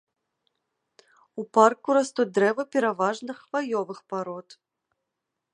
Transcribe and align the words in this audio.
У 1.41 1.45
парку 1.57 1.87
растуць 1.99 2.27
дрэвы 2.39 2.63
пераважна 2.77 3.31
хваёвых 3.43 3.99
парод. 4.15 4.47